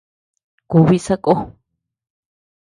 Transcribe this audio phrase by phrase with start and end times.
[0.69, 1.33] Kùbi sakó.